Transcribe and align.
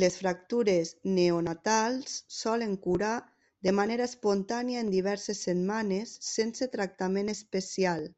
Les 0.00 0.16
fractures 0.18 0.92
neonatals 1.14 2.12
solen 2.36 2.76
curar 2.84 3.16
de 3.68 3.74
manera 3.80 4.06
espontània 4.12 4.84
en 4.86 4.94
diverses 4.96 5.42
setmanes 5.50 6.14
sense 6.32 6.70
tractament 6.78 7.34
especial. 7.38 8.08